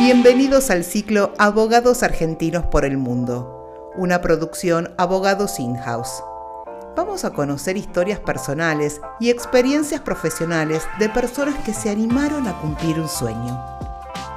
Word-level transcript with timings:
Bienvenidos 0.00 0.70
al 0.70 0.82
ciclo 0.82 1.34
Abogados 1.36 2.02
Argentinos 2.02 2.64
por 2.64 2.86
el 2.86 2.96
Mundo, 2.96 3.92
una 3.96 4.22
producción 4.22 4.94
Abogados 4.96 5.60
In-House. 5.60 6.24
Vamos 6.96 7.26
a 7.26 7.34
conocer 7.34 7.76
historias 7.76 8.18
personales 8.18 9.02
y 9.20 9.28
experiencias 9.28 10.00
profesionales 10.00 10.84
de 10.98 11.10
personas 11.10 11.54
que 11.66 11.74
se 11.74 11.90
animaron 11.90 12.48
a 12.48 12.58
cumplir 12.62 12.98
un 12.98 13.10
sueño. 13.10 13.62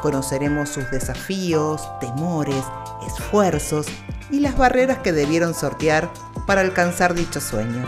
Conoceremos 0.01 0.67
sus 0.67 0.91
desafíos, 0.91 1.87
temores, 2.01 2.65
esfuerzos 3.07 3.87
y 4.29 4.41
las 4.41 4.57
barreras 4.57 4.97
que 4.97 5.13
debieron 5.13 5.53
sortear 5.53 6.11
para 6.45 6.59
alcanzar 6.59 7.13
dicho 7.13 7.39
sueño. 7.39 7.85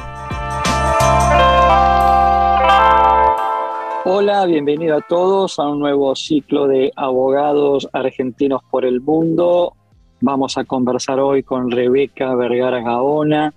Hola, 4.07 4.45
bienvenido 4.45 4.97
a 4.97 5.01
todos 5.01 5.57
a 5.57 5.67
un 5.67 5.79
nuevo 5.79 6.15
ciclo 6.15 6.67
de 6.67 6.91
abogados 6.95 7.89
argentinos 7.91 8.61
por 8.69 8.85
el 8.85 9.01
mundo. 9.01 9.73
Vamos 10.21 10.59
a 10.59 10.63
conversar 10.63 11.19
hoy 11.19 11.41
con 11.41 11.71
Rebeca 11.71 12.35
Vergara 12.35 12.81
Gaona. 12.81 13.51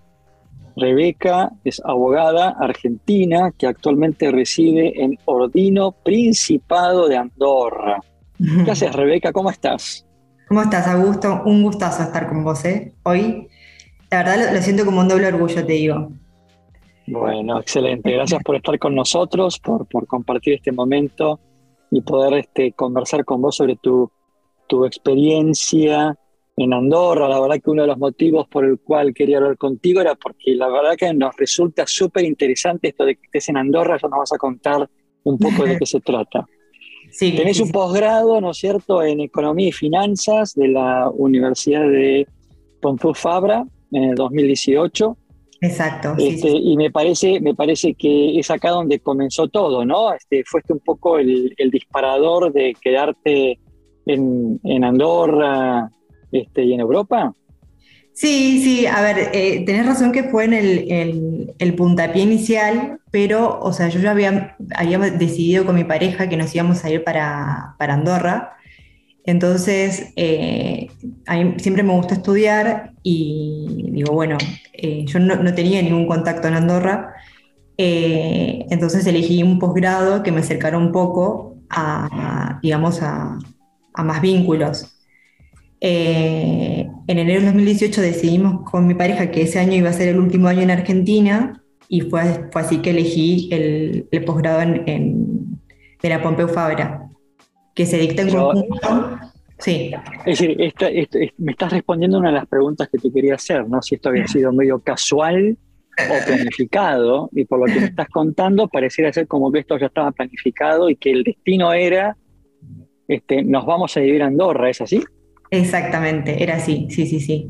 Rebeca 0.74 1.52
es 1.64 1.82
abogada 1.84 2.56
argentina 2.58 3.52
que 3.58 3.66
actualmente 3.66 4.30
reside 4.32 5.04
en 5.04 5.18
Ordino, 5.26 5.92
Principado 5.92 7.08
de 7.08 7.18
Andorra. 7.18 8.00
¿Qué 8.64 8.70
haces, 8.70 8.94
Rebeca? 8.94 9.34
¿Cómo 9.34 9.50
estás? 9.50 10.06
¿Cómo 10.48 10.62
estás, 10.62 10.88
Augusto? 10.88 11.42
Un 11.44 11.62
gustazo 11.62 12.04
estar 12.04 12.26
con 12.26 12.42
vos, 12.42 12.64
¿eh? 12.64 12.94
Hoy, 13.02 13.48
la 14.10 14.22
verdad 14.22 14.54
lo 14.54 14.62
siento 14.62 14.86
como 14.86 15.02
un 15.02 15.08
doble 15.08 15.26
orgullo, 15.26 15.66
te 15.66 15.74
digo. 15.74 16.10
Bueno, 17.10 17.58
excelente. 17.60 18.12
Gracias 18.12 18.42
por 18.42 18.56
estar 18.56 18.78
con 18.78 18.94
nosotros, 18.94 19.58
por, 19.58 19.86
compartir 20.06 20.54
este 20.54 20.72
momento 20.72 21.40
y 21.90 22.02
poder 22.02 22.34
este, 22.34 22.72
conversar 22.72 23.24
con 23.24 23.40
vos 23.40 23.56
sobre 23.56 23.76
tu, 23.76 24.10
experiencia 24.84 26.14
en 26.56 26.72
Andorra. 26.74 27.28
La 27.28 27.40
verdad 27.40 27.56
que 27.62 27.70
uno 27.70 27.82
de 27.82 27.88
los 27.88 27.98
motivos 27.98 28.46
por 28.48 28.66
el 28.66 28.78
cual 28.80 29.14
quería 29.14 29.38
hablar 29.38 29.56
contigo 29.56 30.00
era 30.02 30.14
porque 30.14 30.54
la 30.54 30.68
verdad 30.68 30.94
que 30.96 31.14
nos 31.14 31.34
resulta 31.36 31.86
súper 31.86 32.24
interesante 32.24 32.88
esto 32.88 33.06
de 33.06 33.16
que 33.16 33.22
estés 33.24 33.48
en 33.48 33.56
Andorra. 33.56 33.96
Ya 34.00 34.08
nos 34.08 34.18
vas 34.18 34.32
a 34.34 34.38
contar 34.38 34.88
un 35.24 35.38
poco 35.38 35.64
de 35.64 35.78
qué 35.78 35.86
se 35.86 36.00
trata. 36.00 36.46
Sí, 37.10 37.34
Tenés 37.34 37.58
un 37.58 37.72
posgrado, 37.72 38.38
¿no 38.38 38.50
es 38.50 38.58
cierto?, 38.58 39.02
en 39.02 39.20
Economía 39.20 39.68
y 39.68 39.72
Finanzas 39.72 40.54
de 40.54 40.68
la 40.68 41.08
Universidad 41.08 41.88
de 41.88 42.26
Pompeu 42.82 43.14
Fabra 43.14 43.64
en 43.92 44.04
el 44.04 44.14
2018 44.14 45.16
Exacto. 45.60 46.14
Este, 46.18 46.48
y 46.50 46.76
me 46.76 46.90
parece, 46.90 47.40
me 47.40 47.54
parece 47.54 47.94
que 47.94 48.38
es 48.38 48.50
acá 48.50 48.70
donde 48.70 49.00
comenzó 49.00 49.48
todo, 49.48 49.84
¿no? 49.84 50.12
Este, 50.12 50.44
fuiste 50.44 50.72
un 50.72 50.80
poco 50.80 51.18
el, 51.18 51.54
disparador 51.70 52.52
de 52.52 52.76
quedarte 52.80 53.58
en, 54.06 54.84
Andorra 54.84 55.90
este, 56.30 56.64
y 56.64 56.74
en 56.74 56.80
Europa. 56.80 57.34
Sí, 58.12 58.60
sí, 58.62 58.86
a 58.86 59.00
ver, 59.00 59.30
eh, 59.32 59.64
tenés 59.64 59.86
razón 59.86 60.10
que 60.10 60.24
fue 60.24 60.44
en 60.44 60.52
el, 60.54 61.74
puntapié 61.76 62.22
inicial, 62.22 62.98
pero, 63.10 63.60
o 63.60 63.72
sea, 63.72 63.88
yo 63.88 64.00
ya 64.00 64.10
había, 64.10 64.56
había 64.74 64.98
decidido 64.98 65.64
con 65.64 65.76
mi 65.76 65.84
pareja 65.84 66.28
que 66.28 66.36
nos 66.36 66.52
íbamos 66.54 66.84
a 66.84 66.90
ir 66.90 67.04
para, 67.04 67.74
para 67.78 67.94
Andorra. 67.94 68.56
Entonces, 69.28 70.14
eh, 70.16 70.86
siempre 71.58 71.82
me 71.82 71.92
gusta 71.92 72.14
estudiar 72.14 72.92
y 73.02 73.90
digo, 73.90 74.14
bueno, 74.14 74.38
eh, 74.72 75.04
yo 75.04 75.18
no, 75.18 75.52
tenía 75.52 75.82
ningún 75.82 76.06
contacto 76.06 76.48
en 76.48 76.54
Andorra, 76.54 77.12
eh, 77.76 78.64
entonces 78.70 79.06
elegí 79.06 79.42
un 79.42 79.58
posgrado 79.58 80.22
que 80.22 80.32
me 80.32 80.40
acercara 80.40 80.78
un 80.78 80.92
poco 80.92 81.58
a, 81.68 82.58
digamos, 82.62 83.02
a, 83.02 83.38
más 84.02 84.22
vínculos. 84.22 84.96
en 85.80 86.88
enero 87.06 87.40
de 87.40 87.46
2018 87.48 88.00
decidimos 88.00 88.70
con 88.70 88.86
mi 88.86 88.94
pareja 88.94 89.30
que 89.30 89.42
ese 89.42 89.58
año 89.58 89.74
iba 89.74 89.90
a 89.90 89.92
ser 89.92 90.08
el 90.08 90.18
último 90.18 90.48
año 90.48 90.62
en 90.62 90.70
Argentina 90.70 91.62
y 91.86 92.00
fue, 92.00 92.48
así 92.54 92.78
que 92.78 92.90
elegí 92.90 93.50
el, 93.52 94.08
posgrado 94.24 94.62
en, 94.62 95.60
de 96.00 96.08
la 96.08 96.22
Pompeu 96.22 96.48
Fabra 96.48 97.07
que 97.78 97.86
se 97.86 97.96
dicta 97.96 98.22
en 98.22 98.30
conjunto. 98.30 99.20
Sí. 99.60 99.92
Es 100.26 100.40
decir, 100.40 100.74
me 101.38 101.52
estás 101.52 101.70
respondiendo 101.72 102.18
una 102.18 102.30
de 102.30 102.34
las 102.34 102.48
preguntas 102.48 102.88
que 102.90 102.98
te 102.98 103.12
quería 103.12 103.36
hacer, 103.36 103.68
¿no? 103.68 103.80
Si 103.82 103.94
esto 103.94 104.08
había 104.08 104.26
sido 104.26 104.52
medio 104.52 104.80
casual 104.80 105.56
o 105.96 106.14
planificado, 106.26 107.30
y 107.30 107.44
por 107.44 107.60
lo 107.60 107.72
que 107.72 107.78
me 107.78 107.86
estás 107.86 108.08
contando, 108.08 108.66
pareciera 108.66 109.12
ser 109.12 109.28
como 109.28 109.52
que 109.52 109.60
esto 109.60 109.78
ya 109.78 109.86
estaba 109.86 110.10
planificado 110.10 110.90
y 110.90 110.96
que 110.96 111.12
el 111.12 111.22
destino 111.22 111.72
era, 111.72 112.16
este, 113.06 113.44
nos 113.44 113.64
vamos 113.64 113.96
a 113.96 114.00
vivir 114.00 114.24
a 114.24 114.26
Andorra, 114.26 114.70
¿es 114.70 114.80
así? 114.80 115.04
Exactamente, 115.48 116.42
era 116.42 116.56
así, 116.56 116.88
sí, 116.90 117.06
sí, 117.06 117.20
sí. 117.20 117.48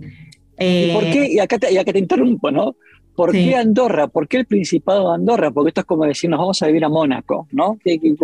¿Y 0.59 0.93
por 0.93 1.05
qué? 1.05 1.27
Y 1.33 1.39
acá 1.39 1.57
y 1.71 1.79
acá 1.79 1.91
te 1.91 2.01
interrumpo, 2.01 2.51
¿no? 2.51 2.77
¿Por 3.19 3.33
qué 3.33 3.57
Andorra? 3.57 4.07
¿Por 4.07 4.29
qué 4.29 4.37
el 4.37 4.47
Principado 4.47 5.09
de 5.09 5.17
Andorra? 5.17 5.51
Porque 5.51 5.71
esto 5.71 5.81
es 5.81 5.87
como 5.89 6.05
decir, 6.05 6.31
nos 6.31 6.39
vamos 6.39 6.63
a 6.63 6.69
vivir 6.69 6.85
a 6.85 6.89
Mónaco, 6.89 7.49
¿no? 7.51 7.77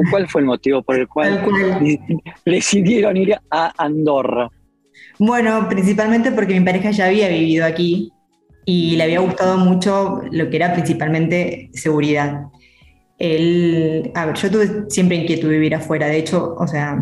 ¿Cuál 0.08 0.28
fue 0.28 0.42
el 0.42 0.46
motivo 0.46 0.82
por 0.82 0.96
el 0.96 1.08
cual 1.08 1.44
decidieron 2.46 3.16
ir 3.16 3.34
a 3.50 3.72
Andorra? 3.76 4.48
Bueno, 5.18 5.68
principalmente 5.68 6.30
porque 6.30 6.60
mi 6.60 6.64
pareja 6.64 6.92
ya 6.92 7.06
había 7.06 7.28
vivido 7.28 7.66
aquí 7.66 8.12
y 8.64 8.94
le 8.94 9.02
había 9.02 9.18
gustado 9.18 9.58
mucho 9.58 10.20
lo 10.30 10.48
que 10.48 10.56
era 10.58 10.72
principalmente 10.72 11.70
seguridad. 11.72 12.42
Él, 13.18 14.12
a 14.14 14.26
ver, 14.26 14.36
yo 14.36 14.48
tuve 14.48 14.84
siempre 14.90 15.16
inquietud 15.16 15.48
de 15.48 15.54
vivir 15.54 15.74
afuera, 15.74 16.06
de 16.06 16.18
hecho, 16.18 16.54
o 16.56 16.68
sea, 16.68 16.96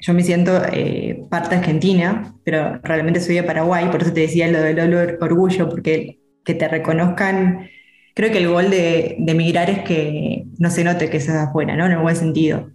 yo 0.00 0.12
me 0.12 0.22
siento 0.22 0.60
eh, 0.70 1.22
parte 1.30 1.56
argentina, 1.56 2.34
pero 2.44 2.78
realmente 2.82 3.20
soy 3.20 3.36
de 3.36 3.42
Paraguay, 3.42 3.90
por 3.90 4.02
eso 4.02 4.12
te 4.12 4.20
decía 4.20 4.48
lo 4.48 4.60
del 4.60 5.16
orgullo, 5.18 5.66
porque 5.70 6.18
que 6.48 6.54
te 6.54 6.66
reconozcan. 6.66 7.68
Creo 8.14 8.32
que 8.32 8.38
el 8.38 8.48
gol 8.48 8.70
de, 8.70 9.16
de 9.18 9.32
emigrar 9.32 9.68
es 9.68 9.80
que 9.80 10.46
no 10.58 10.70
se 10.70 10.82
note 10.82 11.10
que 11.10 11.20
seas 11.20 11.48
afuera, 11.48 11.76
¿no? 11.76 11.84
En 11.84 11.92
el 11.92 11.98
buen 11.98 12.16
sentido. 12.16 12.70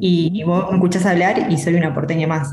Y, 0.00 0.42
vos 0.42 0.66
me 0.70 0.78
escuchás 0.78 1.06
hablar 1.06 1.46
y 1.48 1.56
soy 1.56 1.74
una 1.74 1.94
porteña 1.94 2.26
más. 2.26 2.52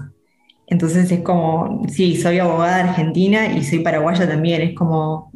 Entonces 0.68 1.12
es 1.12 1.22
como, 1.22 1.88
sí, 1.90 2.16
soy 2.16 2.38
abogada 2.38 2.88
argentina 2.88 3.48
y 3.48 3.64
soy 3.64 3.80
paraguaya 3.80 4.30
también. 4.30 4.62
Es 4.62 4.76
como, 4.76 5.32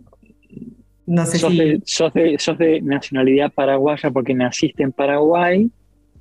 no 1.08 1.26
sé 1.26 1.40
sos 1.40 1.52
si. 1.52 1.58
De, 1.58 1.82
sos, 1.84 2.14
de, 2.60 2.80
nacionalidad 2.84 3.52
paraguaya 3.52 4.12
porque 4.12 4.36
naciste 4.36 4.84
en 4.84 4.92
Paraguay, 4.92 5.72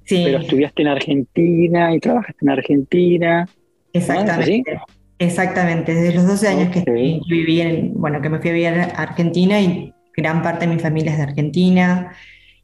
pero 0.08 0.38
estudiaste 0.38 0.80
en 0.80 0.88
Argentina 0.88 1.94
y 1.94 2.00
trabajaste 2.00 2.46
en 2.46 2.50
Argentina. 2.50 3.46
Exactamente. 3.92 4.80
Exactamente, 5.18 5.94
desde 5.94 6.14
los 6.14 6.26
12 6.26 6.48
años 6.48 6.70
que 6.70 6.82
viví 7.28 7.60
en, 7.60 7.94
bueno, 7.94 8.20
que 8.20 8.28
me 8.28 8.38
fui 8.38 8.50
a 8.50 8.52
vivir 8.52 8.68
a 8.68 9.02
Argentina 9.02 9.60
y 9.60 9.94
gran 10.14 10.42
parte 10.42 10.66
de 10.66 10.74
mi 10.74 10.80
familia 10.80 11.12
es 11.12 11.16
de 11.18 11.22
Argentina, 11.22 12.12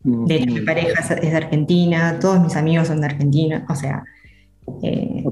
de 0.04 0.34
hecho 0.34 0.52
mi 0.52 0.60
pareja 0.60 1.00
es 1.14 1.30
de 1.30 1.36
Argentina, 1.36 2.18
todos 2.20 2.40
mis 2.40 2.56
amigos 2.56 2.88
son 2.88 3.00
de 3.00 3.06
Argentina, 3.06 3.64
o 3.68 3.74
sea, 3.74 4.04
eh, 4.82 5.24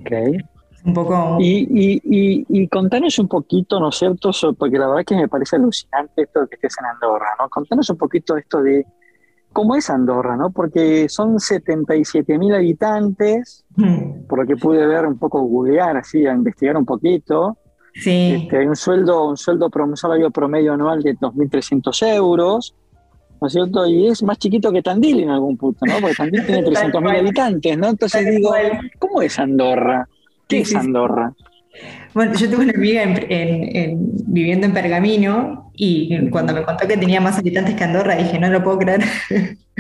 un 0.85 0.95
poco... 0.95 1.37
Y, 1.41 2.01
y, 2.03 2.47
y, 2.49 2.69
contanos 2.69 3.19
un 3.19 3.29
poquito, 3.29 3.79
¿no 3.79 3.91
es 3.91 3.97
cierto? 3.97 4.31
Porque 4.59 4.79
la 4.79 4.89
verdad 4.89 5.05
que 5.05 5.17
me 5.17 5.29
parece 5.29 5.57
alucinante 5.57 6.23
esto 6.23 6.41
de 6.41 6.49
que 6.49 6.55
estés 6.55 6.77
en 6.79 6.87
Andorra, 6.87 7.29
¿no? 7.39 7.49
Contanos 7.51 7.91
un 7.91 7.99
poquito 7.99 8.37
esto 8.37 8.63
de 8.63 8.87
cómo 9.53 9.75
es 9.75 9.91
Andorra, 9.91 10.37
¿no? 10.37 10.51
Porque 10.51 11.09
son 11.09 11.39
77 11.39 12.39
mil 12.39 12.55
habitantes, 12.55 13.65
mm. 13.77 14.27
por 14.29 14.41
lo 14.41 14.47
que 14.47 14.57
pude 14.57 14.87
ver 14.87 15.07
un 15.07 15.19
poco, 15.19 15.41
googlear, 15.43 15.97
así, 15.97 16.27
a 16.27 16.33
investigar 16.33 16.77
un 16.77 16.85
poquito. 16.85 17.59
Sí. 17.95 18.43
Este, 18.43 18.59
hay 18.59 18.67
un 18.67 18.77
sueldo, 18.77 19.29
un 19.29 19.37
sueldo, 19.37 19.71
un 19.75 19.97
salario 19.97 20.31
promedio 20.31 20.73
anual 20.73 21.03
de 21.03 21.17
2.300 21.17 22.15
euros, 22.15 22.75
¿no 23.41 23.47
es 23.47 23.53
cierto? 23.53 23.87
Y 23.87 24.07
es 24.07 24.23
más 24.23 24.39
chiquito 24.39 24.71
que 24.71 24.83
Tandil 24.83 25.21
en 25.21 25.31
algún 25.31 25.57
punto, 25.57 25.85
¿no? 25.87 25.95
Porque 26.01 26.15
Tandil 26.15 26.47
tiene 26.47 26.63
300.000 26.71 27.19
habitantes, 27.19 27.79
¿no? 27.79 27.89
Entonces 27.89 28.31
digo, 28.31 28.53
¿cómo 28.99 29.23
es 29.23 29.39
Andorra? 29.39 30.09
¿Qué 30.47 30.61
es 30.61 30.75
Andorra? 30.75 31.33
Bueno, 32.15 32.35
yo 32.35 32.51
tuve 32.51 32.65
una 32.65 32.73
amiga 32.73 33.05
viviendo 34.27 34.67
en 34.67 34.75
Pergamino 34.75 35.70
y 35.83 36.29
cuando 36.29 36.53
me 36.53 36.63
contó 36.63 36.87
que 36.87 36.99
tenía 36.99 37.23
más 37.23 37.39
habitantes 37.39 37.75
que 37.75 37.85
Andorra 37.85 38.15
dije, 38.15 38.39
no 38.39 38.51
lo 38.51 38.63
puedo 38.63 38.81
creer. 38.81 39.03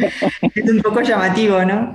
es 0.54 0.70
un 0.70 0.80
poco 0.80 1.02
llamativo, 1.02 1.62
¿no? 1.66 1.92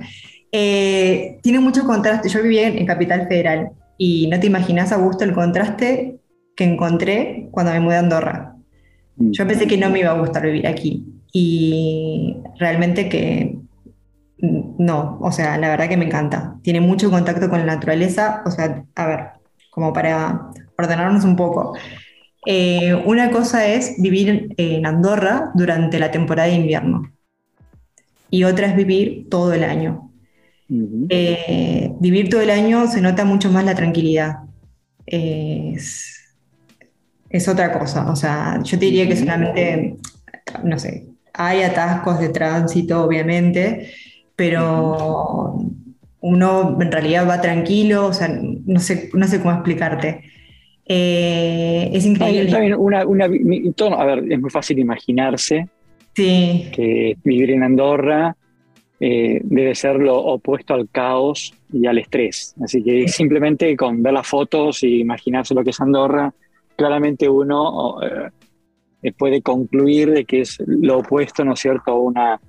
Eh, 0.52 1.40
tiene 1.42 1.58
mucho 1.58 1.84
contraste. 1.84 2.28
Yo 2.28 2.40
vivía 2.40 2.68
en, 2.68 2.86
Capital 2.86 3.26
Federal 3.26 3.70
y 3.98 4.28
no 4.28 4.38
te 4.38 4.46
imaginas, 4.46 4.92
Augusto, 4.92 5.24
el 5.24 5.32
contraste 5.32 6.20
que 6.54 6.62
encontré 6.62 7.48
cuando 7.50 7.72
me 7.72 7.80
mudé 7.80 7.96
a 7.96 7.98
Andorra. 7.98 8.54
Yo 9.16 9.44
pensé 9.44 9.66
que 9.66 9.76
no 9.76 9.90
me 9.90 9.98
iba 9.98 10.12
a 10.12 10.20
gustar 10.20 10.44
vivir 10.44 10.68
aquí 10.68 11.04
y 11.32 12.36
realmente 12.60 13.08
que 13.08 13.58
no, 14.38 15.18
o 15.20 15.32
sea, 15.32 15.58
la 15.58 15.68
verdad 15.68 15.88
que 15.88 15.96
me 15.96 16.04
encanta. 16.04 16.54
Tiene 16.62 16.80
mucho 16.80 17.10
contacto 17.10 17.50
con 17.50 17.58
la 17.58 17.74
naturaleza, 17.74 18.44
o 18.46 18.52
sea, 18.52 18.84
a 18.94 19.06
ver, 19.08 19.20
como 19.70 19.92
para 19.92 20.50
ordenarnos 20.78 21.24
un 21.24 21.34
poco. 21.34 21.76
Eh, 22.46 22.94
una 22.94 23.30
cosa 23.30 23.66
es 23.66 24.00
vivir 24.00 24.54
en 24.56 24.86
Andorra 24.86 25.50
durante 25.54 25.98
la 25.98 26.12
temporada 26.12 26.48
de 26.48 26.54
invierno 26.54 27.12
y 28.30 28.44
otra 28.44 28.68
es 28.68 28.76
vivir 28.76 29.28
todo 29.28 29.52
el 29.52 29.64
año. 29.64 30.10
Eh, 31.08 31.92
vivir 32.00 32.28
todo 32.28 32.40
el 32.40 32.50
año 32.50 32.86
se 32.86 33.00
nota 33.00 33.24
mucho 33.24 33.50
más 33.50 33.64
la 33.64 33.74
tranquilidad. 33.74 34.38
Es, 35.06 36.36
es 37.30 37.48
otra 37.48 37.78
cosa. 37.78 38.10
O 38.10 38.16
sea, 38.16 38.60
yo 38.62 38.78
te 38.78 38.86
diría 38.86 39.08
que 39.08 39.16
solamente, 39.16 39.96
no 40.64 40.78
sé, 40.78 41.06
hay 41.32 41.62
atascos 41.62 42.18
de 42.20 42.30
tránsito, 42.30 43.04
obviamente, 43.04 43.92
pero 44.34 45.58
uno 46.20 46.78
en 46.80 46.92
realidad 46.92 47.28
va 47.28 47.40
tranquilo, 47.40 48.06
o 48.06 48.12
sea, 48.12 48.28
no 48.28 48.80
sé, 48.80 49.10
no 49.14 49.26
sé 49.28 49.40
cómo 49.40 49.52
explicarte. 49.52 50.22
Eh, 50.88 51.90
es 51.92 52.06
increíble. 52.06 52.52
a 52.52 54.04
ver, 54.04 54.32
es 54.32 54.40
muy 54.40 54.50
fácil 54.50 54.78
imaginarse 54.78 55.68
que 56.14 57.16
vivir 57.22 57.50
en 57.50 57.62
Andorra 57.62 58.36
eh, 58.98 59.40
debe 59.44 59.74
ser 59.74 59.96
lo 59.96 60.16
opuesto 60.16 60.72
al 60.72 60.88
caos 60.88 61.52
y 61.72 61.86
al 61.86 61.98
estrés. 61.98 62.54
Así 62.62 62.82
que 62.82 63.08
simplemente 63.08 63.76
con 63.76 64.02
ver 64.02 64.14
las 64.14 64.26
fotos 64.26 64.82
y 64.82 65.00
imaginarse 65.00 65.54
lo 65.54 65.62
que 65.62 65.70
es 65.70 65.80
Andorra, 65.80 66.32
claramente 66.76 67.28
uno 67.28 67.98
eh, 68.02 69.12
puede 69.12 69.42
concluir 69.42 70.10
de 70.10 70.24
que 70.24 70.40
es 70.40 70.56
lo 70.66 70.98
opuesto, 70.98 71.44
¿no 71.44 71.52
es 71.52 71.60
cierto?, 71.60 71.92
a 71.92 71.98
una, 71.98 72.40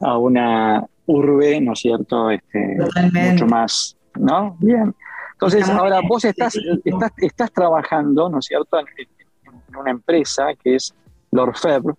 a 0.00 0.18
una 0.18 0.86
urbe, 1.06 1.60
¿no 1.60 1.72
es 1.72 1.80
cierto?, 1.80 2.30
este, 2.30 2.78
mucho 3.12 3.46
más, 3.46 3.96
¿no? 4.18 4.56
Bien. 4.60 4.94
Entonces, 5.34 5.68
ahora 5.68 6.00
vos 6.08 6.24
estás, 6.24 6.56
estás, 6.84 7.12
estás, 7.18 7.52
trabajando, 7.52 8.28
¿no 8.28 8.38
es 8.38 8.46
cierto?, 8.46 8.78
en, 8.78 8.86
una 9.76 9.90
empresa 9.90 10.54
que 10.62 10.76
es 10.76 10.94
Lorfebvre, 11.32 11.94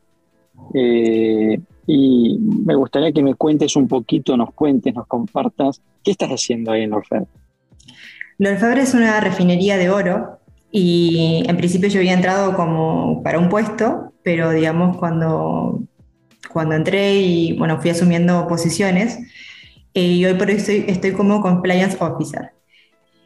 eh, 0.74 1.60
y 1.88 2.38
me 2.40 2.74
gustaría 2.74 3.12
que 3.12 3.22
me 3.22 3.36
cuentes 3.36 3.76
un 3.76 3.88
poquito, 3.88 4.38
nos 4.38 4.54
cuentes, 4.54 4.94
nos 4.94 5.06
compartas, 5.08 5.82
¿qué 6.04 6.12
estás 6.12 6.30
haciendo 6.30 6.72
ahí 6.72 6.84
en 6.84 6.92
Lorfebvre? 6.92 7.28
Lorfebvre 8.38 8.82
es 8.82 8.94
una 8.94 9.20
refinería 9.20 9.78
de 9.78 9.90
oro 9.90 10.40
y 10.72 11.44
en 11.48 11.58
principio 11.58 11.90
yo 11.90 12.00
había 12.00 12.14
entrado 12.14 12.56
como 12.56 13.22
para 13.24 13.40
un 13.40 13.50
puesto, 13.50 14.14
pero 14.24 14.52
digamos 14.52 14.98
cuando, 14.98 15.82
cuando 16.52 16.76
entré 16.76 17.16
y 17.16 17.58
bueno, 17.58 17.80
fui 17.80 17.92
asumiendo 17.92 18.48
posiciones, 18.48 19.20
eh, 19.94 20.02
y 20.02 20.26
hoy 20.26 20.34
por 20.34 20.48
hoy 20.48 20.56
estoy, 20.56 20.86
estoy 20.88 21.12
como 21.12 21.42
compliance 21.42 21.98
officer. 22.00 22.55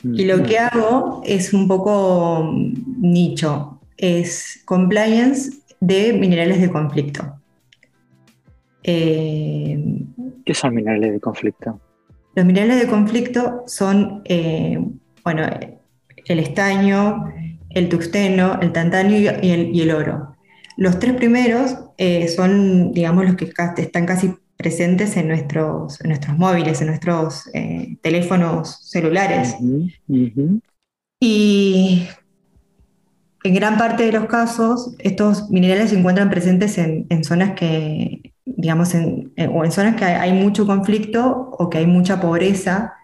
Y 0.03 0.25
lo 0.25 0.43
que 0.43 0.57
hago 0.57 1.21
es 1.25 1.53
un 1.53 1.67
poco 1.67 2.53
nicho, 2.99 3.79
es 3.97 4.61
compliance 4.65 5.51
de 5.79 6.13
minerales 6.13 6.61
de 6.61 6.69
conflicto. 6.69 7.39
Eh, 8.83 9.77
¿Qué 10.45 10.53
son 10.53 10.73
minerales 10.73 11.11
de 11.11 11.19
conflicto? 11.19 11.79
Los 12.35 12.45
minerales 12.45 12.79
de 12.79 12.87
conflicto 12.87 13.63
son, 13.67 14.21
eh, 14.25 14.79
bueno, 15.23 15.43
el 16.25 16.39
estaño, 16.39 17.33
el 17.69 17.89
tuxteno, 17.89 18.59
el 18.61 18.71
tantalio 18.71 19.33
y 19.41 19.79
el, 19.81 19.91
oro. 19.91 20.35
Los 20.77 20.99
tres 20.99 21.15
primeros 21.15 21.75
eh, 21.97 22.27
son, 22.29 22.93
digamos, 22.93 23.25
los 23.25 23.35
que 23.35 23.51
están 23.77 24.05
casi 24.05 24.33
presentes 24.59 25.15
en 25.15 25.29
nuestros, 25.29 26.03
nuestros 26.03 26.37
móviles, 26.37 26.81
en 26.81 26.87
nuestros 26.87 27.49
eh, 27.53 27.97
teléfonos 28.01 28.89
celulares. 28.89 29.55
Y 31.21 32.07
en 33.45 33.53
gran 33.53 33.77
parte 33.77 34.03
de 34.05 34.11
los 34.11 34.25
casos, 34.25 34.95
estos 34.99 35.49
minerales 35.49 35.91
se 35.91 35.97
encuentran 35.97 36.29
presentes 36.29 36.77
en, 36.77 37.23
zonas 37.23 37.53
que, 37.53 38.33
digamos, 38.43 38.93
en, 38.95 39.31
o 39.49 39.63
en 39.63 39.71
zonas 39.71 39.95
que 39.95 40.03
hay, 40.03 40.33
mucho 40.33 40.67
conflicto 40.67 41.51
o 41.57 41.69
que 41.69 41.77
hay 41.77 41.87
mucha 41.87 42.19
pobreza 42.19 42.95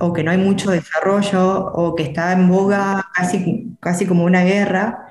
o 0.00 0.12
que 0.12 0.24
no 0.24 0.32
hay 0.32 0.38
mucho 0.38 0.72
desarrollo 0.72 1.66
o 1.74 1.94
que 1.94 2.02
está 2.02 2.32
en 2.32 2.48
boga 2.48 3.06
casi, 3.14 3.68
casi 3.78 4.04
como 4.04 4.24
una 4.24 4.42
guerra. 4.42 5.06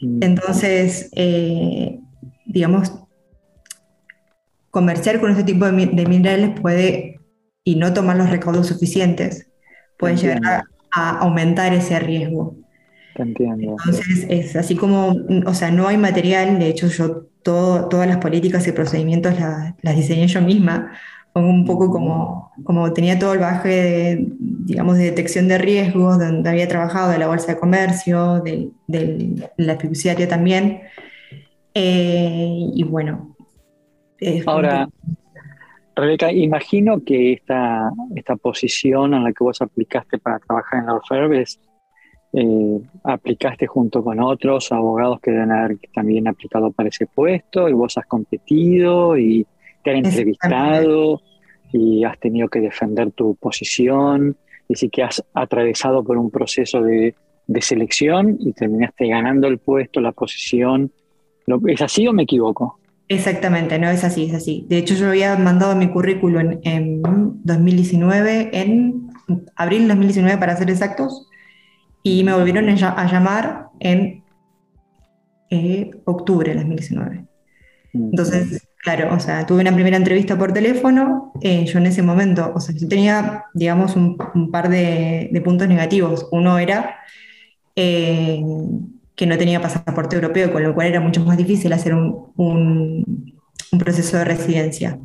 Mm. 0.00 0.22
Entonces, 0.22 1.10
eh, 1.14 2.00
digamos, 2.46 3.05
comerciar 4.76 5.20
con 5.20 5.30
este 5.30 5.42
tipo 5.42 5.64
de, 5.64 5.72
minerales 5.72 6.60
puede, 6.60 7.18
y 7.64 7.76
no 7.76 7.94
tomar 7.94 8.18
los 8.18 8.28
recaudos 8.28 8.66
suficientes, 8.66 9.48
puede 9.98 10.18
llegar 10.18 10.64
a, 10.92 11.18
aumentar 11.20 11.72
ese 11.72 11.98
riesgo. 11.98 12.56
Entonces, 13.14 14.26
es 14.28 14.54
así 14.54 14.76
como, 14.76 15.16
o 15.46 15.54
sea, 15.54 15.70
no 15.70 15.88
hay 15.88 15.96
material, 15.96 16.58
de 16.58 16.68
hecho 16.68 16.88
yo 16.88 17.22
todo, 17.42 17.88
todas 17.88 18.06
las 18.06 18.18
políticas 18.18 18.68
y 18.68 18.72
procedimientos 18.72 19.32
las 19.80 19.96
diseñé 19.96 20.26
yo 20.26 20.42
misma, 20.42 20.92
un 21.32 21.64
poco 21.64 21.90
como, 21.90 22.52
como 22.62 22.92
tenía 22.92 23.18
todo 23.18 23.32
el 23.32 23.38
baje 23.38 23.68
de, 23.70 24.28
digamos, 24.38 24.98
de 24.98 25.04
detección 25.04 25.48
de 25.48 25.56
riesgos, 25.56 26.18
donde 26.18 26.50
había 26.50 26.68
trabajado 26.68 27.10
de 27.10 27.18
la 27.18 27.28
bolsa 27.28 27.46
de 27.46 27.58
comercio, 27.58 28.42
de, 28.42 28.70
la 29.56 29.78
fiduciaria 29.78 30.28
también. 30.28 30.82
Eh, 31.72 32.70
y 32.74 32.82
bueno, 32.84 33.35
Ahora, 34.46 34.88
Rebeca, 35.94 36.32
imagino 36.32 37.02
que 37.04 37.32
esta, 37.32 37.90
esta 38.14 38.36
posición 38.36 39.14
en 39.14 39.24
la 39.24 39.32
que 39.32 39.44
vos 39.44 39.60
aplicaste 39.62 40.18
para 40.18 40.38
trabajar 40.38 40.80
en 40.80 40.86
la 40.86 40.94
Orferb 40.94 41.46
eh, 42.32 42.80
aplicaste 43.04 43.66
junto 43.66 44.04
con 44.04 44.20
otros 44.20 44.70
abogados 44.72 45.20
que 45.20 45.30
deben 45.30 45.52
haber 45.52 45.78
también 45.94 46.28
aplicado 46.28 46.70
para 46.70 46.90
ese 46.90 47.06
puesto 47.06 47.68
y 47.68 47.72
vos 47.72 47.96
has 47.96 48.04
competido 48.06 49.16
y 49.16 49.46
te 49.82 49.92
han 49.92 50.04
entrevistado 50.04 51.22
y 51.72 52.04
has 52.04 52.18
tenido 52.18 52.48
que 52.48 52.60
defender 52.60 53.12
tu 53.12 53.34
posición, 53.36 54.36
y 54.68 54.74
sí 54.74 54.88
que 54.88 55.02
has 55.02 55.24
atravesado 55.34 56.02
por 56.04 56.16
un 56.16 56.30
proceso 56.30 56.82
de, 56.82 57.14
de 57.46 57.62
selección 57.62 58.36
y 58.40 58.52
terminaste 58.52 59.08
ganando 59.08 59.46
el 59.46 59.58
puesto, 59.58 60.00
la 60.00 60.12
posición. 60.12 60.92
¿Es 61.66 61.82
así 61.82 62.06
o 62.06 62.12
me 62.12 62.24
equivoco? 62.24 62.78
Exactamente, 63.08 63.78
no 63.78 63.88
es 63.88 64.02
así, 64.02 64.24
es 64.24 64.34
así. 64.34 64.66
De 64.68 64.78
hecho, 64.78 64.94
yo 64.94 65.08
había 65.08 65.36
mandado 65.36 65.76
mi 65.76 65.88
currículum 65.88 66.58
en, 66.62 67.02
2019, 67.44 68.50
en 68.52 69.10
abril 69.54 69.82
de 69.82 69.88
2019 69.88 70.38
para 70.38 70.56
ser 70.56 70.70
exactos, 70.70 71.28
y 72.02 72.24
me 72.24 72.32
volvieron 72.34 72.68
a 72.68 73.06
llamar 73.06 73.68
en 73.78 74.24
eh, 75.50 75.90
octubre 76.04 76.50
de 76.50 76.56
2019. 76.56 77.24
Entonces, 77.94 78.68
claro, 78.82 79.14
o 79.14 79.20
sea, 79.20 79.46
tuve 79.46 79.60
una 79.60 79.72
primera 79.72 79.96
entrevista 79.96 80.36
por 80.36 80.52
teléfono, 80.52 81.32
eh, 81.40 81.64
yo 81.64 81.78
en 81.78 81.86
ese 81.86 82.02
momento, 82.02 82.52
o 82.54 82.60
sea, 82.60 82.74
yo 82.74 82.88
tenía, 82.88 83.44
digamos, 83.54 83.94
un, 83.94 84.16
par 84.50 84.68
de, 84.68 85.40
puntos 85.44 85.68
negativos. 85.68 86.28
Uno 86.32 86.58
era... 86.58 86.96
Eh, 87.76 88.42
que 89.16 89.26
no 89.26 89.38
tenía 89.38 89.60
pasaporte 89.60 90.14
europeo, 90.16 90.52
con 90.52 90.62
lo 90.62 90.74
cual 90.74 90.88
era 90.88 91.00
mucho 91.00 91.24
más 91.24 91.38
difícil 91.38 91.72
hacer 91.72 91.94
un, 91.94 92.32
un, 92.36 93.34
proceso 93.78 94.18
de 94.18 94.24
residencia. 94.24 94.98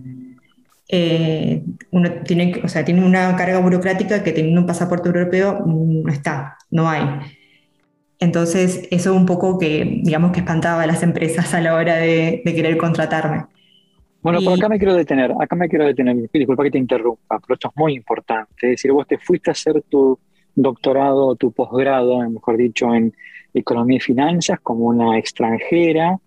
Eh, 0.88 1.64
uno 1.92 2.12
tiene, 2.26 2.62
o 2.64 2.68
sea, 2.68 2.84
tiene 2.84 3.04
una 3.06 3.36
carga 3.38 3.60
burocrática 3.60 4.24
que 4.24 4.34
teniendo 4.34 4.62
un 4.62 4.68
pasaporte 4.68 5.08
europeo 5.08 5.64
no 5.66 6.12
está, 6.12 6.58
no 6.70 6.90
hay. 6.90 7.04
Entonces, 8.20 8.88
eso 8.92 9.16
un 9.16 9.26
poco 9.26 9.58
que, 9.58 10.02
digamos, 10.04 10.32
que 10.32 10.42
espantaba 10.42 10.84
a 10.84 10.88
las 10.88 11.02
empresas 11.02 11.54
a 11.54 11.62
la 11.62 11.74
hora 11.74 11.96
de, 11.96 12.42
querer 12.44 12.78
contratarme. 12.78 13.46
Bueno, 14.22 14.40
por 14.42 14.54
acá 14.54 14.70
me 14.70 14.78
quiero 14.78 14.94
detener, 14.94 15.34
acá 15.40 15.56
me 15.56 15.68
quiero 15.68 15.86
detener, 15.86 16.16
disculpa 16.32 16.64
que 16.64 16.72
te 16.72 16.78
interrumpa, 16.78 17.40
pero 17.40 17.56
esto 17.56 17.70
es 17.70 17.74
muy 17.76 17.96
importante. 17.96 18.54
Es 18.62 18.70
decir, 18.72 18.92
vos 18.92 19.08
te 19.08 19.18
fuiste 19.18 19.50
a 19.50 19.54
hacer 19.54 19.82
tu 19.90 20.20
doctorado, 20.54 21.36
tu 21.36 21.52
posgrado, 21.52 22.20
mejor 22.30 22.58
dicho, 22.58 22.94
en 22.94 23.14
economía 23.54 23.98
y 23.98 24.02
finanzas 24.02 24.60
como 24.62 24.86
una 24.86 25.18
extranjera, 25.18 26.18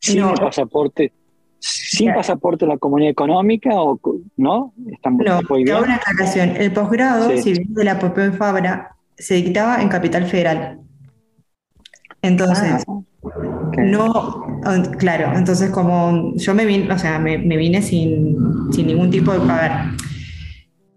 sin 0.00 0.22
pasaporte, 0.34 1.12
sin 1.58 2.12
pasaporte 2.12 2.64
de 2.64 2.72
la 2.72 2.78
comunidad 2.78 3.10
económica 3.10 3.70
o 3.74 3.98
no? 4.36 4.72
No, 5.04 5.40
una 5.48 5.96
aclaración. 5.96 6.56
El 6.56 6.72
posgrado, 6.72 7.36
si 7.36 7.52
bien 7.52 7.74
de 7.74 7.84
la 7.84 7.98
Pompeu 7.98 8.32
Fabra, 8.32 8.96
se 9.16 9.34
dictaba 9.34 9.80
en 9.80 9.88
Capital 9.88 10.26
Federal. 10.26 10.80
Entonces, 12.22 12.84
ah, 12.88 13.02
no, 13.78 14.44
claro, 14.98 15.36
entonces 15.36 15.70
como 15.70 16.34
yo 16.36 16.54
me 16.54 16.64
vine, 16.64 16.92
o 16.92 16.98
sea, 16.98 17.18
me, 17.18 17.36
vine 17.38 17.82
sin, 17.82 18.72
sin, 18.72 18.86
ningún 18.86 19.10
tipo 19.10 19.32
de... 19.32 19.38
A 19.50 19.92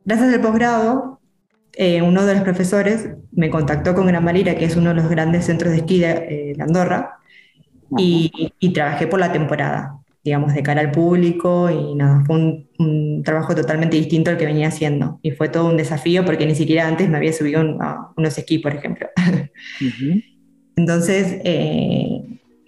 gracias 0.05 0.33
al 0.33 0.41
posgrado 0.41 1.18
eh, 1.81 2.01
uno 2.01 2.25
de 2.25 2.33
los 2.33 2.43
profesores 2.43 3.07
me 3.31 3.49
contactó 3.49 3.95
con 3.95 4.05
Gran 4.05 4.25
Valira, 4.25 4.53
que 4.57 4.65
es 4.65 4.75
uno 4.75 4.89
de 4.89 4.95
los 4.95 5.09
grandes 5.09 5.45
centros 5.45 5.71
de 5.71 5.77
esquí 5.77 5.99
de, 5.99 6.09
eh, 6.09 6.55
Andorra, 6.59 7.19
y, 7.97 8.51
trabajé 8.73 9.07
por 9.07 9.17
la 9.17 9.31
temporada, 9.31 9.97
digamos, 10.21 10.53
de 10.53 10.61
cara 10.61 10.81
al 10.81 10.91
público, 10.91 11.69
y 11.69 11.95
nada, 11.95 12.21
fue 12.25 12.35
un, 12.79 13.23
trabajo 13.23 13.55
totalmente 13.55 13.95
distinto 13.95 14.29
al 14.29 14.35
que 14.35 14.45
venía 14.45 14.67
haciendo, 14.67 15.21
y 15.21 15.31
fue 15.31 15.47
todo 15.47 15.69
un 15.69 15.77
desafío 15.77 16.25
porque 16.25 16.45
ni 16.45 16.53
siquiera 16.53 16.85
antes 16.85 17.07
me 17.07 17.15
había 17.15 17.31
subido 17.31 17.61
a 17.61 18.11
unos 18.17 18.37
esquí, 18.37 18.59
por 18.59 18.75
ejemplo. 18.75 19.07
Entonces, 20.75 21.39
eh, 21.45 22.23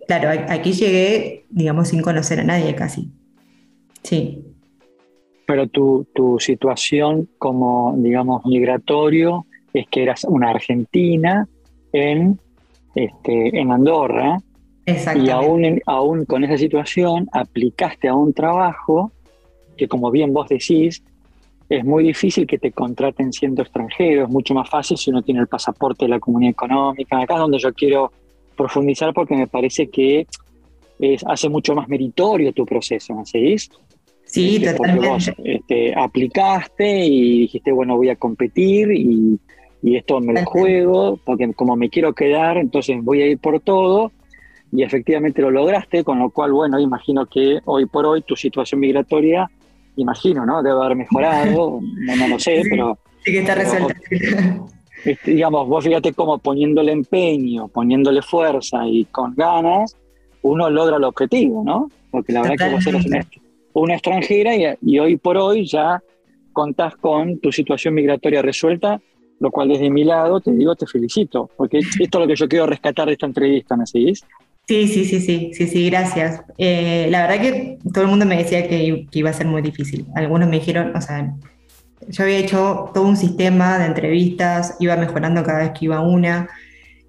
claro, 0.08 0.30
aquí 0.48 0.72
llegué, 0.72 1.48
digamos, 1.50 1.90
sin 1.90 2.02
conocer 2.02 2.40
a 2.40 2.46
nadie 2.46 2.76
casi. 2.76 3.12
Sí. 4.04 4.41
Pero 5.52 5.68
tu, 5.68 6.08
tu 6.16 6.40
situación 6.40 7.28
como, 7.38 7.94
digamos, 7.98 8.46
migratorio 8.46 9.46
es 9.74 9.86
que 9.90 10.04
eras 10.04 10.24
una 10.24 10.52
argentina 10.52 11.46
en, 11.92 12.40
este, 12.96 13.60
en 13.60 13.70
Andorra 13.70 14.38
y 14.86 15.30
aún, 15.30 15.82
aún 15.86 16.24
con 16.24 16.46
esa 16.46 16.58
situación 16.58 17.28
aplicaste 17.34 18.08
a 18.08 18.16
un 18.16 18.32
trabajo 18.32 19.12
que, 19.76 19.90
como 19.90 20.10
bien 20.10 20.32
vos 20.32 20.48
decís, 20.48 21.04
es 21.68 21.84
muy 21.84 22.06
difícil 22.06 22.48
que 22.48 22.58
te 22.58 22.72
contraten 22.72 23.34
siendo 23.34 23.62
extranjero, 23.62 24.24
es 24.24 24.30
mucho 24.30 24.54
más 24.54 24.70
fácil 24.70 24.96
si 24.96 25.10
uno 25.10 25.22
tiene 25.22 25.42
el 25.42 25.48
pasaporte 25.48 26.06
de 26.06 26.12
la 26.12 26.22
comunidad 26.22 26.52
económica. 26.52 27.20
Acá 27.20 27.34
es 27.34 27.40
donde 27.42 27.60
yo 27.60 27.74
quiero 27.74 28.14
profundizar 28.56 29.14
porque 29.14 29.36
me 29.36 29.48
parece 29.48 29.90
que 29.90 30.26
es, 30.98 31.26
hace 31.28 31.50
mucho 31.50 31.76
más 31.76 31.90
meritorio 31.90 32.54
tu 32.54 32.66
proceso, 32.66 33.14
¿me 33.16 33.26
seguís? 33.26 33.70
Sí, 34.32 34.56
este, 34.56 34.74
totalmente. 34.74 35.08
Vos 35.10 35.32
este, 35.44 35.94
aplicaste 35.94 37.06
y 37.06 37.40
dijiste, 37.42 37.72
bueno, 37.72 37.98
voy 37.98 38.10
a 38.10 38.16
competir 38.16 38.92
y, 38.92 39.38
y 39.84 39.98
esto 39.98 40.22
me 40.22 40.34
lo 40.34 40.46
juego, 40.46 41.20
porque 41.26 41.54
como 41.54 41.76
me 41.76 41.90
quiero 41.90 42.14
quedar, 42.14 42.58
entonces 42.58 42.98
voy 43.04 43.22
a 43.22 43.28
ir 43.28 43.40
por 43.40 43.60
todo 43.60 44.12
y 44.72 44.84
efectivamente 44.84 45.42
lo 45.42 45.52
lograste, 45.52 46.06
con 46.06 46.18
lo 46.20 46.30
cual, 46.30 46.54
bueno, 46.54 46.80
imagino 46.80 47.26
que 47.26 47.60
hoy 47.66 47.86
por 47.88 48.06
hoy 48.06 48.22
tu 48.22 48.38
situación 48.38 48.80
migratoria, 48.80 49.52
imagino, 49.98 50.46
¿no? 50.46 50.64
Debe 50.64 50.80
haber 50.82 50.96
mejorado, 50.96 51.82
no, 52.06 52.16
no 52.16 52.28
lo 52.30 52.40
sé, 52.40 52.64
pero... 52.70 52.98
Sí 53.26 53.34
que 53.34 53.40
está 53.40 53.56
resuelta. 53.56 53.94
Este, 55.04 55.32
digamos, 55.32 55.68
vos 55.68 55.84
fíjate 55.84 56.14
cómo 56.14 56.38
poniéndole 56.38 56.92
empeño, 56.92 57.68
poniéndole 57.70 58.22
fuerza 58.22 58.86
y 58.86 59.06
con 59.06 59.34
ganas, 59.34 59.98
uno 60.44 60.70
logra 60.70 60.98
el 60.98 61.04
objetivo, 61.04 61.64
¿no? 61.66 61.90
Porque 62.12 62.32
la 62.34 62.44
verdad 62.44 62.68
que 62.68 62.74
vos 62.76 62.86
eres 62.86 63.08
una, 63.74 63.94
extranjera 63.94 64.78
y, 64.82 65.00
hoy 65.00 65.18
por 65.18 65.38
hoy 65.38 65.66
ya 65.66 66.02
contás 66.54 66.96
con 66.96 67.40
tu 67.40 67.52
situación 67.52 67.94
migratoria 67.94 68.42
resuelta 68.42 69.02
lo 69.42 69.50
cual 69.50 69.70
desde 69.70 69.90
mi 69.90 70.04
lado 70.04 70.40
te 70.40 70.52
digo, 70.52 70.76
te 70.76 70.86
felicito, 70.86 71.50
porque 71.58 71.80
esto 71.80 72.00
es 72.00 72.14
lo 72.14 72.28
que 72.28 72.36
yo 72.36 72.48
quiero 72.48 72.68
rescatar 72.68 73.08
de 73.08 73.14
esta 73.14 73.26
entrevista, 73.26 73.76
¿me 73.76 73.88
seguís? 73.88 74.24
Sí, 74.68 74.88
sí, 74.88 75.04
sí, 75.04 75.20
sí, 75.20 75.52
sí, 75.54 75.68
sí, 75.68 75.90
gracias. 75.90 76.44
Eh, 76.60 77.08
la 77.10 77.24
verdad 77.28 77.42
que 77.42 77.80
todo 77.92 78.04
el 78.04 78.10
mundo 78.12 78.26
me 78.28 78.38
decía 78.38 78.68
que, 78.68 79.08
iba 79.12 79.30
a 79.32 79.34
ser 79.34 79.48
muy 79.48 79.64
difícil. 79.64 80.06
Algunos 80.16 80.48
me 80.48 80.60
dijeron, 80.60 80.96
o 80.96 81.02
sea, 81.02 81.34
yo 82.08 82.24
había 82.24 82.38
hecho 82.38 82.92
todo 82.94 83.04
un 83.04 83.18
sistema 83.18 83.80
de 83.80 83.88
entrevistas, 83.88 84.78
iba 84.80 84.96
mejorando 84.96 85.44
cada 85.44 85.60
vez 85.60 85.72
que 85.72 85.86
iba 85.86 86.02
una, 86.02 86.48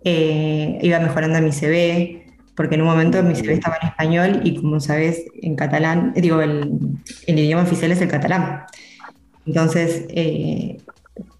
eh, 0.02 0.78
iba 0.82 0.98
mejorando 1.00 1.38
mi 1.42 1.52
CV, 1.52 2.21
porque 2.54 2.74
en 2.74 2.82
un 2.82 2.88
momento 2.88 3.22
mi 3.22 3.34
CV 3.34 3.54
estaba 3.54 3.78
en 3.80 3.88
español 3.88 4.40
y 4.44 4.56
como 4.56 4.80
sabes, 4.80 5.24
en 5.40 5.56
catalán, 5.56 6.12
digo, 6.14 6.40
el, 6.40 6.98
idioma 7.26 7.62
oficial 7.62 7.92
es 7.92 8.00
el 8.00 8.08
catalán. 8.08 8.64
Entonces, 9.46 10.06
eh, 10.10 10.78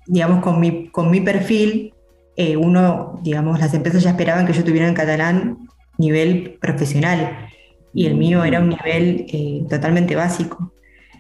digamos, 0.07 0.43
con 0.43 0.59
mi, 0.61 0.89
con 0.89 1.11
mi 1.11 1.21
perfil, 1.21 1.95
uno, 2.59 3.21
digamos, 3.23 3.61
las 3.61 3.73
empresas 3.75 4.03
ya 4.03 4.11
esperaban 4.11 4.47
que 4.47 4.53
yo 4.53 4.65
tuviera 4.65 4.89
en 4.89 4.95
catalán 4.95 5.59
nivel 5.99 6.59
profesional 6.61 7.49
y 7.95 8.07
el 8.07 8.17
mío 8.17 8.45
era 8.45 8.61
un 8.61 8.71
nivel 8.71 9.27
eh, 9.29 9.65
totalmente 9.69 10.17
básico. 10.17 10.73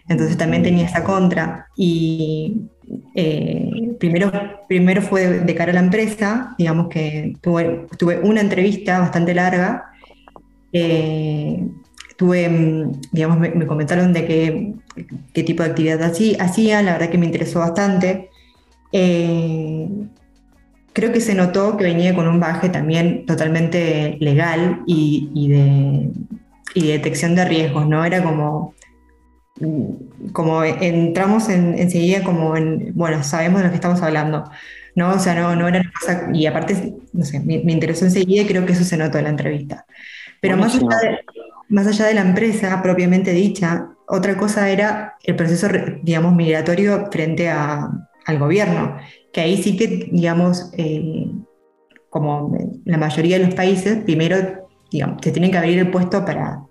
Entonces 0.08 0.36
también 0.36 0.62
tenía 0.62 0.86
esa 0.86 1.04
contra 1.04 1.68
y 1.76 2.62
eh, 3.14 3.94
primero, 3.98 4.32
primero 4.68 5.02
fue 5.02 5.40
de 5.40 5.54
cara 5.54 5.72
a 5.72 5.74
la 5.74 5.80
empresa, 5.80 6.54
digamos 6.58 6.88
que 6.88 7.36
tuve, 7.40 7.86
tuve 7.98 8.18
una 8.20 8.40
entrevista 8.40 8.98
bastante 9.00 9.34
larga, 9.34 9.92
eh, 10.72 11.66
tuve, 12.16 12.48
mm, 12.48 12.92
digamos, 13.12 13.38
me, 13.38 13.66
comentaron 13.66 14.12
de 14.12 14.26
qué, 14.26 14.74
qué 15.32 15.42
tipo 15.42 15.62
de 15.62 15.70
actividad 15.70 16.02
hacía, 16.02 16.82
la 16.82 16.92
verdad 16.92 17.10
que 17.10 17.18
me 17.18 17.26
interesó 17.26 17.60
bastante 17.60 18.28
creo 20.92 21.12
que 21.12 21.20
se 21.20 21.34
notó 21.34 21.76
que 21.76 21.84
venía 21.84 22.14
con 22.14 22.28
un 22.28 22.40
baje 22.40 22.68
también 22.68 23.26
totalmente 23.26 24.16
legal 24.20 24.82
y, 24.86 25.48
de, 25.48 26.10
detección 26.74 27.34
de 27.34 27.44
riesgos, 27.44 27.86
¿no? 27.86 28.04
Era 28.04 28.22
como, 28.22 28.74
como 30.32 30.64
entramos 30.64 31.48
enseguida 31.48 32.24
como 32.24 32.56
en, 32.56 32.92
bueno, 32.94 33.22
sabemos 33.22 33.60
de 33.60 33.66
lo 33.66 33.70
que 33.70 33.76
estamos 33.76 34.02
hablando, 34.02 34.44
¿no? 34.94 35.10
O 35.10 35.18
sea, 35.18 35.34
no, 35.34 35.54
no 35.54 35.68
era 35.68 35.80
una 35.80 35.92
cosa, 35.92 36.28
y 36.32 36.46
aparte, 36.46 36.94
no 37.12 37.24
sé, 37.24 37.40
me, 37.40 37.54
interesó 37.54 38.04
enseguida 38.04 38.42
y 38.42 38.46
creo 38.46 38.66
que 38.66 38.72
eso 38.72 38.84
se 38.84 38.96
notó 38.96 39.18
en 39.18 39.24
la 39.24 39.30
entrevista. 39.30 39.86
Pero 40.40 40.56
más 40.56 40.74
allá, 40.74 40.98
de, 41.02 41.18
más 41.68 41.86
allá 41.86 42.06
de 42.06 42.14
la 42.14 42.22
empresa 42.22 42.82
propiamente 42.82 43.32
dicha, 43.32 43.88
otra 44.08 44.36
cosa 44.36 44.68
era 44.70 45.16
el 45.22 45.36
proceso, 45.36 45.68
digamos, 46.02 46.34
migratorio 46.34 47.08
frente 47.10 47.48
al 47.48 48.38
gobierno 48.38 48.96
que 49.32 49.40
ahí 49.40 49.62
sí 49.62 49.76
que, 49.76 50.08
digamos, 50.12 50.70
eh, 50.76 51.30
como 52.10 52.54
la 52.84 52.98
mayoría 52.98 53.38
de 53.38 53.46
los 53.46 53.54
países, 53.54 54.04
primero, 54.04 54.68
digamos, 54.90 55.18
se 55.22 55.32
tienen 55.32 55.50
que 55.50 55.58
abrir 55.58 55.78
el 55.78 55.90
puesto 55.90 56.24
para, 56.24 56.62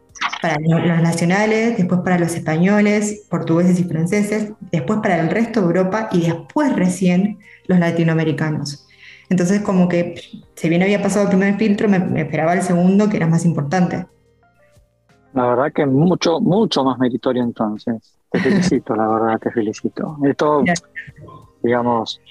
para 0.42 0.58
los 0.60 1.02
nacionales, 1.02 1.78
después 1.78 2.02
para 2.02 2.18
los 2.18 2.34
españoles, 2.36 3.28
portugueses 3.30 3.80
y 3.80 3.84
franceses, 3.84 4.54
después 4.72 5.00
para 5.00 5.20
el 5.20 5.30
resto 5.30 5.62
de 5.62 5.68
Europa 5.68 6.10
y 6.12 6.22
después 6.22 6.76
recién 6.76 7.40
los 7.68 7.80
latinoamericanos. 7.80 8.88
Entonces, 9.30 9.62
como 9.62 9.88
que 9.88 10.16
si 10.56 10.68
bien 10.68 10.82
había 10.82 11.02
pasado 11.02 11.26
el 11.26 11.30
primer 11.30 11.58
filtro, 11.58 11.88
me, 11.88 12.22
esperaba 12.22 12.54
el 12.54 12.64
segundo, 12.64 13.08
que 13.08 13.18
era 13.18 13.28
más 13.28 13.46
importante. 13.46 14.06
La 15.34 15.48
verdad 15.48 15.72
que 15.74 15.86
mucho, 15.86 16.42
mucho 16.42 16.84
más 16.84 17.00
meritorio 17.00 17.44
entonces. 17.44 18.18
Te 18.30 18.40
felicito, 18.40 18.96
la 18.96 19.08
verdad, 19.08 19.40
te 19.40 19.52
felicito. 19.52 20.18
Esto, 20.24 20.64
digamos, 21.64 22.22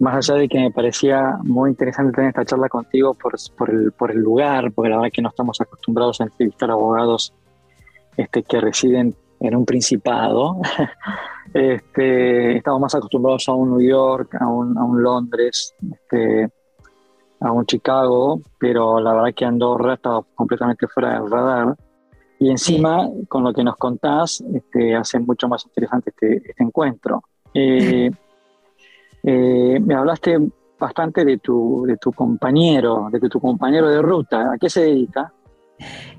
más 0.00 0.16
allá 0.28 0.40
de 0.40 0.48
que 0.48 0.58
me 0.58 0.70
parecía 0.70 1.38
muy 1.42 1.70
interesante 1.70 2.12
tener 2.12 2.30
esta 2.30 2.44
charla 2.44 2.68
contigo 2.68 3.14
por, 3.14 3.34
por, 3.56 3.70
el, 3.70 3.92
por 3.92 4.10
el 4.10 4.18
lugar, 4.18 4.72
porque 4.72 4.90
la 4.90 4.96
verdad 4.96 5.12
que 5.12 5.22
no 5.22 5.28
estamos 5.28 5.60
acostumbrados 5.60 6.20
a 6.20 6.24
entrevistar 6.24 6.70
abogados 6.70 7.32
este, 8.16 8.42
que 8.42 8.60
residen 8.60 9.14
en 9.40 9.56
un 9.56 9.64
principado. 9.64 10.60
este, 11.54 12.56
estamos 12.56 12.80
más 12.80 12.94
acostumbrados 12.94 13.48
a 13.48 13.52
un 13.52 13.70
New 13.70 13.88
York, 13.88 14.34
a 14.40 14.46
un, 14.46 14.76
a 14.76 14.84
un 14.84 15.02
Londres, 15.02 15.74
este, 15.92 16.48
a 17.40 17.52
un 17.52 17.66
Chicago, 17.66 18.40
pero 18.58 19.00
la 19.00 19.12
verdad 19.12 19.34
que 19.34 19.44
Andorra 19.44 19.94
estaba 19.94 20.22
completamente 20.34 20.86
fuera 20.88 21.20
del 21.20 21.30
radar. 21.30 21.76
Y 22.38 22.50
encima, 22.50 23.08
con 23.28 23.44
lo 23.44 23.52
que 23.52 23.62
nos 23.62 23.76
contás, 23.76 24.42
este, 24.52 24.94
hace 24.94 25.18
mucho 25.20 25.48
más 25.48 25.64
interesante 25.66 26.10
este, 26.10 26.36
este 26.50 26.62
encuentro. 26.62 27.22
Eh, 27.52 28.10
eh, 29.24 29.80
me 29.80 29.94
hablaste 29.94 30.38
bastante 30.78 31.24
de 31.24 31.38
tu, 31.38 31.84
de 31.86 31.96
tu 31.96 32.12
compañero, 32.12 33.08
de 33.10 33.20
tu 33.28 33.40
compañero 33.40 33.88
de 33.88 34.02
ruta. 34.02 34.52
¿A 34.52 34.58
qué 34.58 34.68
se 34.68 34.82
dedica? 34.82 35.32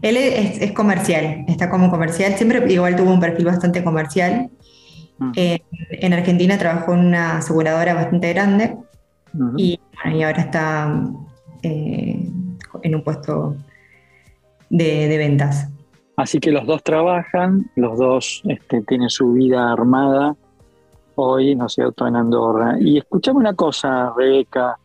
Él 0.01 0.17
es, 0.17 0.71
comercial, 0.74 1.45
está 1.47 1.69
como 1.69 1.89
comercial, 1.89 2.33
siempre 2.33 2.71
igual 2.71 2.95
tuvo 2.95 3.12
un 3.13 3.19
perfil 3.19 3.45
bastante 3.45 3.83
comercial. 3.83 4.50
Mm. 5.17 5.31
en 5.35 6.12
Argentina 6.12 6.57
trabajó 6.57 6.93
en 6.93 7.00
una 7.00 7.38
aseguradora 7.38 7.93
bastante 7.93 8.33
grande 8.33 8.75
y, 9.55 9.79
ahora 10.03 10.41
está 10.41 11.03
eh, 11.63 12.29
en 12.83 12.95
un 12.95 13.01
puesto 13.01 13.55
de, 14.69 15.17
ventas. 15.17 15.69
Así 16.17 16.39
que 16.39 16.51
los 16.51 16.65
dos 16.65 16.83
trabajan, 16.83 17.71
los 17.75 17.97
dos 17.97 18.41
este, 18.45 18.81
tienen 18.81 19.09
su 19.09 19.31
vida 19.33 19.71
armada 19.71 20.35
hoy, 21.15 21.55
¿no 21.55 21.65
es 21.67 21.74
cierto?, 21.74 22.07
en 22.07 22.15
Andorra. 22.15 22.75
Y 22.79 22.98
escuchame 22.98 23.39
una 23.39 23.53
cosa, 23.53 24.13
Rebeca, 24.15 24.77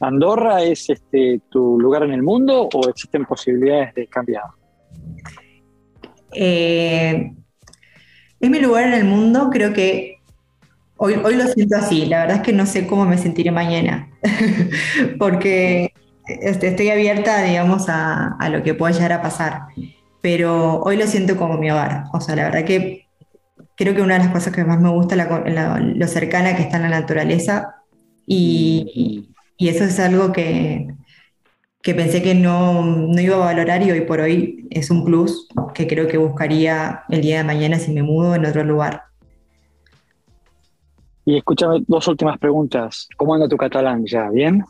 ¿Andorra 0.00 0.62
es 0.62 0.90
este, 0.90 1.40
tu 1.48 1.78
lugar 1.80 2.02
en 2.02 2.12
el 2.12 2.22
mundo 2.22 2.68
o 2.72 2.88
existen 2.88 3.24
posibilidades 3.24 3.94
de 3.94 4.06
cambiar? 4.06 4.44
Eh, 6.32 7.32
es 8.40 8.50
mi 8.50 8.58
lugar 8.58 8.88
en 8.88 8.94
el 8.94 9.04
mundo, 9.04 9.48
creo 9.50 9.72
que 9.72 10.20
hoy, 10.96 11.14
hoy 11.14 11.36
lo 11.36 11.46
siento 11.46 11.76
así, 11.76 12.06
la 12.06 12.20
verdad 12.20 12.36
es 12.38 12.42
que 12.42 12.52
no 12.52 12.66
sé 12.66 12.86
cómo 12.86 13.06
me 13.06 13.18
sentiré 13.18 13.52
mañana, 13.52 14.10
porque 15.18 15.94
este, 16.26 16.68
estoy 16.68 16.90
abierta, 16.90 17.42
digamos, 17.42 17.88
a, 17.88 18.36
a, 18.38 18.48
lo 18.48 18.62
que 18.64 18.74
pueda 18.74 18.92
llegar 18.92 19.12
a 19.12 19.22
pasar, 19.22 19.62
pero 20.20 20.80
hoy 20.80 20.96
lo 20.96 21.06
siento 21.06 21.36
como 21.36 21.56
mi 21.56 21.70
hogar, 21.70 22.04
o 22.12 22.20
sea, 22.20 22.34
la 22.34 22.44
verdad 22.44 22.64
que 22.64 23.03
creo 23.76 23.94
que 23.94 24.02
una 24.02 24.14
de 24.14 24.24
las 24.24 24.32
cosas 24.32 24.54
que 24.54 24.64
más 24.64 24.80
me 24.80 24.90
gusta 24.90 25.14
es 25.14 25.96
lo 25.96 26.06
cercana 26.06 26.56
que 26.56 26.62
está 26.62 26.76
en 26.76 26.82
la 26.84 27.00
naturaleza 27.00 27.76
y, 28.26 29.30
eso 29.58 29.84
es 29.84 29.98
algo 29.98 30.30
que, 30.30 30.88
que 31.80 31.94
pensé 31.94 32.22
que 32.22 32.34
no, 32.34 32.84
no, 32.84 33.20
iba 33.20 33.36
a 33.36 33.54
valorar 33.54 33.82
y 33.82 33.90
hoy 33.90 34.02
por 34.02 34.20
hoy 34.20 34.66
es 34.70 34.90
un 34.90 35.04
plus 35.04 35.48
que 35.74 35.86
creo 35.86 36.06
que 36.06 36.18
buscaría 36.18 37.04
el 37.08 37.22
día 37.22 37.38
de 37.38 37.44
mañana 37.44 37.78
si 37.78 37.92
me 37.92 38.02
mudo 38.02 38.34
en 38.34 38.44
otro 38.44 38.62
lugar. 38.62 39.04
Y 41.24 41.38
escúchame 41.38 41.82
dos 41.86 42.06
últimas 42.08 42.38
preguntas. 42.38 43.08
¿Cómo 43.16 43.34
anda 43.34 43.48
tu 43.48 43.56
catalán 43.56 44.04
ya? 44.04 44.28
¿Bien? 44.28 44.62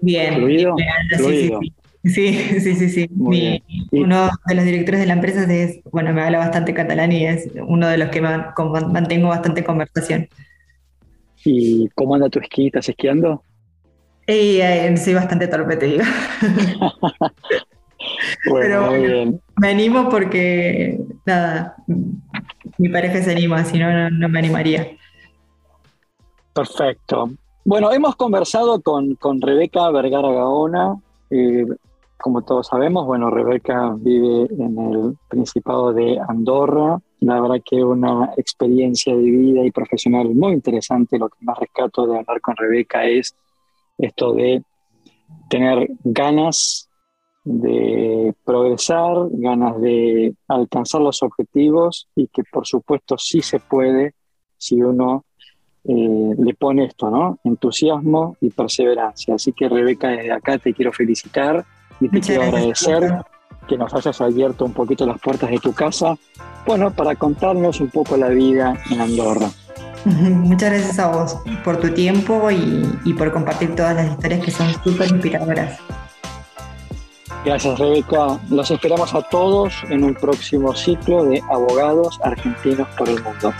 Bien. 0.00 0.34
¿Fluido? 0.34 0.74
Sí, 0.76 1.16
Sí, 1.16 1.50
sí, 1.60 1.72
sí, 2.04 2.88
sí. 2.88 3.10
uno 3.90 4.30
de 4.46 4.54
los 4.54 4.64
directores 4.64 5.00
de 5.00 5.06
la 5.06 5.12
empresa 5.12 5.42
es, 5.52 5.80
bueno, 5.90 6.14
me 6.14 6.22
habla 6.22 6.38
bastante 6.38 6.72
catalán 6.72 7.12
y 7.12 7.26
es 7.26 7.50
uno 7.66 7.88
de 7.88 7.98
los 7.98 8.08
que 8.08 8.22
mantengo 8.22 9.28
bastante 9.28 9.64
conversación. 9.64 10.28
¿Y 11.44 11.88
cómo 11.94 12.14
anda 12.14 12.28
tu 12.28 12.38
esquí? 12.38 12.66
¿Estás 12.66 12.88
esquiando? 12.88 13.42
Eh, 14.26 14.94
soy 14.96 15.14
bastante 15.14 15.48
torpe, 15.48 15.76
te 15.76 15.86
digo. 15.86 16.04
Pero 18.44 18.92
me 19.56 19.68
animo 19.68 20.08
porque, 20.08 20.98
nada, 21.26 21.76
mi 22.78 22.88
pareja 22.88 23.22
se 23.22 23.32
anima, 23.32 23.64
si 23.64 23.78
no, 23.78 24.10
no 24.10 24.28
me 24.28 24.38
animaría. 24.38 24.96
Perfecto. 26.54 27.30
Bueno, 27.64 27.92
hemos 27.92 28.16
conversado 28.16 28.80
con, 28.80 29.14
con 29.16 29.40
Rebeca 29.40 29.90
Vergara 29.90 30.30
Gaona. 30.30 30.96
Eh, 31.30 31.66
como 32.20 32.42
todos 32.42 32.68
sabemos, 32.68 33.06
bueno, 33.06 33.30
Rebeca 33.30 33.94
vive 33.96 34.48
en 34.58 34.78
el 34.78 35.18
Principado 35.28 35.92
de 35.92 36.18
Andorra. 36.28 37.00
La 37.20 37.40
verdad 37.40 37.62
que 37.64 37.82
una 37.82 38.32
experiencia 38.36 39.14
de 39.14 39.22
vida 39.22 39.64
y 39.64 39.70
profesional 39.70 40.34
muy 40.34 40.52
interesante. 40.52 41.18
Lo 41.18 41.28
que 41.28 41.44
más 41.44 41.58
rescato 41.58 42.06
de 42.06 42.18
hablar 42.18 42.40
con 42.40 42.56
Rebeca 42.56 43.04
es 43.04 43.34
esto 43.98 44.32
de 44.34 44.62
tener 45.48 45.90
ganas 46.04 46.88
de 47.44 48.34
progresar, 48.44 49.28
ganas 49.32 49.80
de 49.80 50.34
alcanzar 50.48 51.00
los 51.00 51.22
objetivos 51.22 52.08
y 52.14 52.28
que 52.28 52.42
por 52.44 52.66
supuesto 52.66 53.16
sí 53.18 53.40
se 53.40 53.60
puede 53.60 54.14
si 54.56 54.82
uno 54.82 55.24
eh, 55.84 56.34
le 56.38 56.54
pone 56.54 56.84
esto, 56.84 57.10
¿no? 57.10 57.38
Entusiasmo 57.44 58.36
y 58.40 58.50
perseverancia. 58.50 59.34
Así 59.34 59.52
que 59.52 59.68
Rebeca, 59.68 60.08
desde 60.08 60.32
acá 60.32 60.58
te 60.58 60.74
quiero 60.74 60.92
felicitar 60.92 61.64
y 62.00 62.08
te 62.08 62.20
quiero 62.20 62.42
agradecer 62.44 63.22
que 63.68 63.76
nos 63.76 63.94
hayas 63.94 64.20
abierto 64.20 64.64
un 64.64 64.72
poquito 64.72 65.06
las 65.06 65.20
puertas 65.20 65.50
de 65.50 65.58
tu 65.58 65.72
casa, 65.72 66.16
bueno, 66.66 66.90
para 66.90 67.14
contarnos 67.14 67.80
un 67.80 67.88
poco 67.88 68.16
la 68.16 68.28
vida 68.28 68.74
en 68.90 69.00
Andorra. 69.00 69.48
Muchas 70.04 70.70
gracias 70.70 70.98
a 70.98 71.08
vos 71.08 71.36
por 71.62 71.76
tu 71.78 71.90
tiempo 71.90 72.50
y, 72.50 72.82
y 73.04 73.14
por 73.14 73.32
compartir 73.32 73.76
todas 73.76 73.94
las 73.94 74.10
historias 74.10 74.44
que 74.44 74.50
son 74.50 74.72
súper 74.82 75.08
inspiradoras. 75.08 75.78
Gracias 77.44 77.78
Rebeca. 77.78 78.38
Los 78.50 78.70
esperamos 78.70 79.14
a 79.14 79.22
todos 79.22 79.74
en 79.88 80.04
un 80.04 80.14
próximo 80.14 80.74
ciclo 80.74 81.24
de 81.24 81.42
Abogados 81.50 82.18
Argentinos 82.22 82.88
por 82.98 83.08
el 83.08 83.22
Mundo. 83.22 83.52